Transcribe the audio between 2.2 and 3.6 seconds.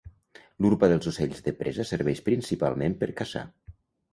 principalment per caçar.